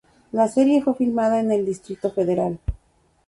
[0.31, 2.57] La serie fue filmada en el Distrito Federal.